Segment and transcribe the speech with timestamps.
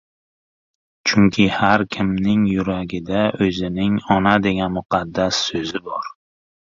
[1.11, 6.11] Chunki har kimning yuragida o‘zining “Ona!” degan muqaddas so‘zi bor.